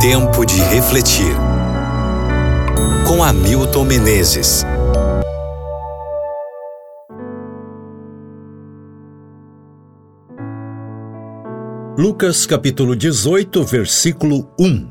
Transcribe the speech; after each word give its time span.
Tempo 0.00 0.46
de 0.46 0.58
refletir. 0.62 1.36
Com 3.06 3.22
Hamilton 3.22 3.84
Menezes. 3.84 4.64
Lucas 11.98 12.46
capítulo 12.46 12.96
18, 12.96 13.62
versículo 13.62 14.48
1. 14.58 14.88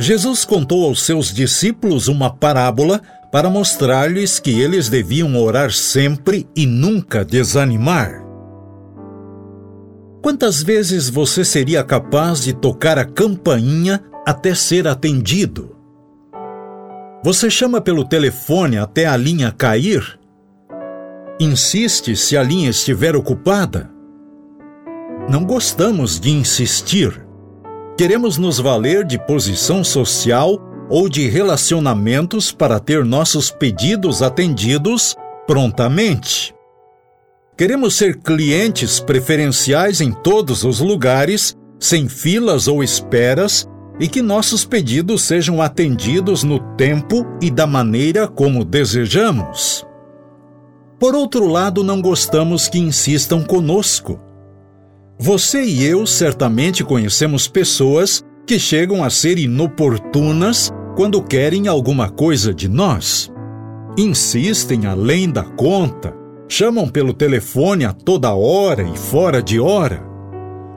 Jesus 0.00 0.46
contou 0.46 0.86
aos 0.86 1.02
seus 1.02 1.30
discípulos 1.30 2.08
uma 2.08 2.34
parábola 2.34 3.02
para 3.30 3.50
mostrar-lhes 3.50 4.38
que 4.38 4.62
eles 4.62 4.88
deviam 4.88 5.36
orar 5.36 5.70
sempre 5.70 6.48
e 6.56 6.64
nunca 6.64 7.22
desanimar. 7.22 8.23
Quantas 10.24 10.62
vezes 10.62 11.10
você 11.10 11.44
seria 11.44 11.84
capaz 11.84 12.42
de 12.42 12.54
tocar 12.54 12.98
a 12.98 13.04
campainha 13.04 14.02
até 14.26 14.54
ser 14.54 14.88
atendido? 14.88 15.76
Você 17.22 17.50
chama 17.50 17.78
pelo 17.78 18.06
telefone 18.06 18.78
até 18.78 19.04
a 19.04 19.18
linha 19.18 19.52
cair? 19.52 20.18
Insiste 21.38 22.16
se 22.16 22.38
a 22.38 22.42
linha 22.42 22.70
estiver 22.70 23.14
ocupada? 23.14 23.90
Não 25.28 25.44
gostamos 25.44 26.18
de 26.18 26.30
insistir. 26.30 27.22
Queremos 27.94 28.38
nos 28.38 28.58
valer 28.58 29.04
de 29.04 29.18
posição 29.26 29.84
social 29.84 30.58
ou 30.88 31.06
de 31.06 31.28
relacionamentos 31.28 32.50
para 32.50 32.80
ter 32.80 33.04
nossos 33.04 33.50
pedidos 33.50 34.22
atendidos 34.22 35.14
prontamente. 35.46 36.54
Queremos 37.56 37.94
ser 37.94 38.16
clientes 38.16 38.98
preferenciais 38.98 40.00
em 40.00 40.10
todos 40.10 40.64
os 40.64 40.80
lugares, 40.80 41.54
sem 41.78 42.08
filas 42.08 42.66
ou 42.66 42.82
esperas, 42.82 43.64
e 44.00 44.08
que 44.08 44.20
nossos 44.20 44.64
pedidos 44.64 45.22
sejam 45.22 45.62
atendidos 45.62 46.42
no 46.42 46.58
tempo 46.74 47.24
e 47.40 47.52
da 47.52 47.64
maneira 47.64 48.26
como 48.26 48.64
desejamos. 48.64 49.86
Por 50.98 51.14
outro 51.14 51.46
lado, 51.46 51.84
não 51.84 52.02
gostamos 52.02 52.68
que 52.68 52.80
insistam 52.80 53.44
conosco. 53.44 54.18
Você 55.16 55.62
e 55.62 55.84
eu 55.84 56.04
certamente 56.08 56.82
conhecemos 56.82 57.46
pessoas 57.46 58.20
que 58.44 58.58
chegam 58.58 59.04
a 59.04 59.10
ser 59.10 59.38
inoportunas 59.38 60.72
quando 60.96 61.22
querem 61.22 61.68
alguma 61.68 62.10
coisa 62.10 62.52
de 62.52 62.66
nós. 62.68 63.30
Insistem 63.96 64.86
além 64.86 65.30
da 65.30 65.44
conta 65.44 66.23
Chamam 66.48 66.88
pelo 66.88 67.12
telefone 67.12 67.84
a 67.84 67.92
toda 67.92 68.34
hora 68.34 68.82
e 68.82 68.96
fora 68.96 69.42
de 69.42 69.58
hora. 69.58 70.02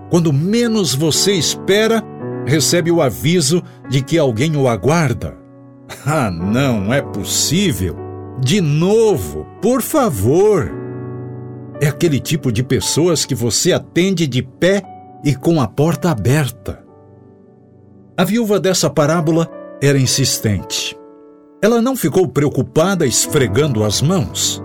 Quando 0.10 0.32
menos 0.32 0.96
você 0.96 1.34
espera, 1.34 2.02
recebe 2.46 2.90
o 2.90 3.02
aviso 3.02 3.62
de 3.90 4.02
que 4.02 4.18
alguém 4.18 4.56
o 4.56 4.68
aguarda. 4.68 5.36
Ah, 6.06 6.30
não 6.30 6.94
é 6.94 7.02
possível! 7.02 7.96
De 8.42 8.60
novo, 8.60 9.46
por 9.62 9.82
favor! 9.82 10.70
É 11.80 11.88
aquele 11.88 12.20
tipo 12.20 12.52
de 12.52 12.62
pessoas 12.64 13.26
que 13.26 13.34
você 13.34 13.72
atende 13.72 14.28
de 14.28 14.42
pé 14.42 14.82
e 15.24 15.34
com 15.34 15.62
a 15.62 15.68
porta 15.68 16.10
aberta. 16.10 16.84
A 18.18 18.24
viúva 18.24 18.60
dessa 18.60 18.90
parábola 18.90 19.50
era 19.82 19.98
insistente. 19.98 20.98
Ela 21.62 21.82
não 21.82 21.96
ficou 21.96 22.28
preocupada 22.28 23.06
esfregando 23.06 23.84
as 23.84 24.02
mãos. 24.02 24.62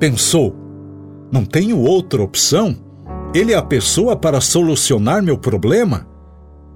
Pensou: 0.00 0.56
não 1.30 1.44
tenho 1.44 1.78
outra 1.78 2.22
opção? 2.22 2.74
Ele 3.34 3.52
é 3.52 3.56
a 3.56 3.62
pessoa 3.62 4.16
para 4.16 4.40
solucionar 4.40 5.22
meu 5.22 5.36
problema? 5.36 6.08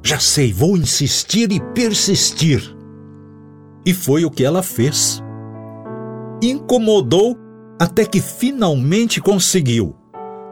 Já 0.03 0.19
sei, 0.21 0.53
vou 0.53 0.77
insistir 0.77 1.51
e 1.51 1.59
persistir. 1.59 2.77
E 3.87 3.95
foi 3.95 4.27
o 4.27 4.31
que 4.31 4.45
ela 4.45 4.63
fez. 4.63 5.23
Incomodou 6.43 7.37
até 7.81 8.05
que 8.05 8.21
finalmente 8.21 9.21
conseguiu, 9.21 9.97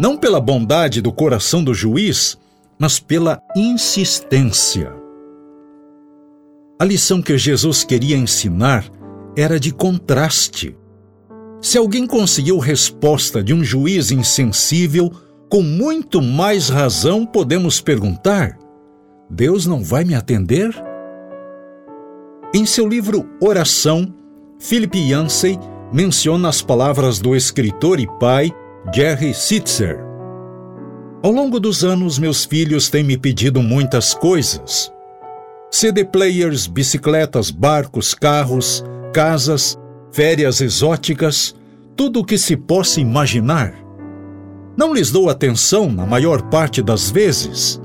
não 0.00 0.16
pela 0.16 0.40
bondade 0.40 1.02
do 1.02 1.12
coração 1.12 1.62
do 1.62 1.74
juiz, 1.74 2.38
mas 2.78 2.98
pela 2.98 3.38
insistência. 3.54 4.92
A 6.80 6.84
lição 6.84 7.22
que 7.22 7.36
Jesus 7.36 7.84
queria 7.84 8.16
ensinar 8.16 8.90
era 9.36 9.60
de 9.60 9.72
contraste. 9.72 10.76
Se 11.62 11.78
alguém 11.78 12.08
conseguiu 12.08 12.58
resposta 12.58 13.40
de 13.40 13.54
um 13.54 13.62
juiz 13.62 14.10
insensível, 14.10 15.12
com 15.48 15.62
muito 15.62 16.20
mais 16.20 16.68
razão 16.68 17.24
podemos 17.24 17.80
perguntar: 17.80 18.58
Deus 19.30 19.64
não 19.64 19.84
vai 19.84 20.02
me 20.02 20.12
atender? 20.12 20.74
Em 22.52 22.66
seu 22.66 22.88
livro 22.88 23.30
Oração, 23.40 24.12
Philip 24.58 24.98
Yancey 24.98 25.56
menciona 25.92 26.48
as 26.48 26.60
palavras 26.60 27.20
do 27.20 27.36
escritor 27.36 28.00
e 28.00 28.08
pai 28.18 28.50
Jerry 28.92 29.32
Sitzer. 29.32 30.00
Ao 31.22 31.30
longo 31.30 31.60
dos 31.60 31.84
anos, 31.84 32.18
meus 32.18 32.44
filhos 32.44 32.90
têm 32.90 33.04
me 33.04 33.16
pedido 33.16 33.62
muitas 33.62 34.14
coisas: 34.14 34.92
CD 35.70 36.04
players, 36.04 36.66
bicicletas, 36.66 37.52
barcos, 37.52 38.14
carros, 38.14 38.84
casas, 39.12 39.78
férias 40.12 40.60
exóticas, 40.60 41.54
tudo 41.96 42.20
o 42.20 42.24
que 42.24 42.36
se 42.36 42.56
possa 42.56 43.00
imaginar. 43.00 43.74
Não 44.76 44.94
lhes 44.94 45.10
dou 45.10 45.28
atenção 45.28 45.90
na 45.90 46.06
maior 46.06 46.42
parte 46.42 46.82
das 46.82 47.10
vezes. 47.10 47.80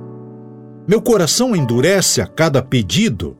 Meu 0.87 1.01
coração 1.01 1.55
endurece 1.55 2.21
a 2.21 2.27
cada 2.27 2.61
pedido. 2.61 3.35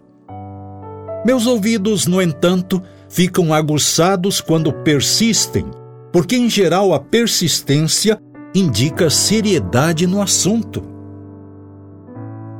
Meus 1.25 1.45
ouvidos, 1.45 2.07
no 2.07 2.21
entanto, 2.21 2.81
ficam 3.09 3.53
aguçados 3.53 4.41
quando 4.41 4.71
persistem, 4.71 5.65
porque 6.11 6.35
em 6.35 6.49
geral 6.49 6.93
a 6.93 6.99
persistência 6.99 8.19
indica 8.53 9.09
seriedade 9.09 10.07
no 10.07 10.21
assunto. 10.21 10.83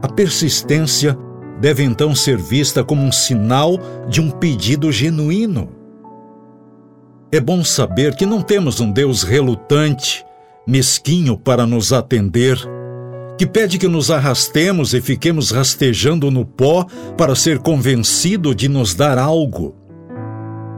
A 0.02 0.08
persistência 0.08 1.18
deve 1.60 1.84
então 1.84 2.14
ser 2.14 2.38
vista 2.38 2.84
como 2.84 3.02
um 3.02 3.12
sinal 3.12 3.78
de 4.08 4.22
um 4.22 4.30
pedido 4.30 4.92
genuíno. 4.92 5.77
É 7.30 7.42
bom 7.42 7.62
saber 7.62 8.16
que 8.16 8.26
não 8.26 8.42
temos 8.42 8.80
um 8.80 8.90
Deus 8.90 9.22
relutante, 9.22 10.26
mesquinho 10.66 11.38
para 11.38 11.66
nos 11.66 11.92
atender, 11.92 12.58
que 13.38 13.46
pede 13.46 13.78
que 13.78 13.88
nos 13.88 14.10
arrastemos 14.10 14.94
e 14.94 15.02
fiquemos 15.02 15.52
rastejando 15.52 16.32
no 16.32 16.46
pó 16.46 16.86
para 17.18 17.36
ser 17.36 17.60
convencido 17.60 18.56
de 18.56 18.70
nos 18.70 18.96
dar 18.96 19.18
algo. 19.18 19.76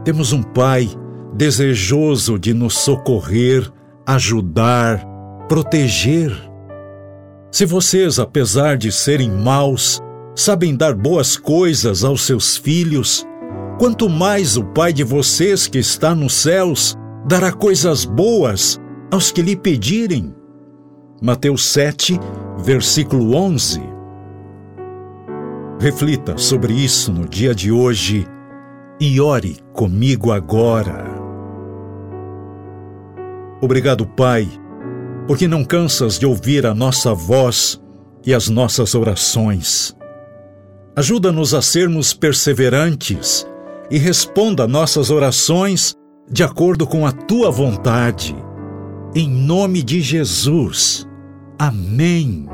Temos 0.04 0.32
um 0.32 0.42
Pai 0.42 0.90
desejoso 1.32 2.36
de 2.36 2.52
nos 2.52 2.74
socorrer, 2.74 3.70
ajudar, 4.04 5.06
proteger. 5.48 6.32
Se 7.52 7.64
vocês, 7.64 8.18
apesar 8.18 8.76
de 8.76 8.90
serem 8.90 9.30
maus, 9.30 10.00
sabem 10.34 10.74
dar 10.74 10.94
boas 10.94 11.36
coisas 11.36 12.02
aos 12.02 12.22
seus 12.22 12.56
filhos, 12.56 13.24
quanto 13.80 14.10
mais 14.10 14.58
o 14.58 14.62
Pai 14.62 14.92
de 14.92 15.02
vocês 15.02 15.66
que 15.66 15.78
está 15.78 16.14
nos 16.14 16.34
céus 16.34 16.94
dará 17.26 17.50
coisas 17.50 18.04
boas 18.04 18.78
aos 19.10 19.32
que 19.32 19.40
lhe 19.40 19.56
pedirem. 19.56 20.34
Mateus 21.22 21.64
7, 21.64 22.20
versículo 22.58 23.34
11. 23.34 23.80
Reflita 25.80 26.36
sobre 26.36 26.74
isso 26.74 27.10
no 27.10 27.26
dia 27.26 27.54
de 27.54 27.72
hoje 27.72 28.26
e 29.00 29.18
ore 29.18 29.56
comigo 29.72 30.30
agora. 30.30 31.06
Obrigado, 33.62 34.06
Pai, 34.06 34.46
porque 35.26 35.48
não 35.48 35.64
cansas 35.64 36.18
de 36.18 36.26
ouvir 36.26 36.66
a 36.66 36.74
nossa 36.74 37.14
voz 37.14 37.80
e 38.26 38.34
as 38.34 38.46
nossas 38.46 38.94
orações. 38.94 39.96
Ajuda-nos 40.94 41.54
a 41.54 41.62
sermos 41.62 42.12
perseverantes 42.12 43.48
e 43.90 43.98
responda 43.98 44.66
nossas 44.66 45.10
orações 45.10 45.94
de 46.30 46.44
acordo 46.44 46.86
com 46.86 47.06
a 47.06 47.12
tua 47.12 47.50
vontade. 47.50 48.36
Em 49.14 49.28
nome 49.28 49.82
de 49.82 50.00
Jesus. 50.00 51.06
Amém. 51.58 52.46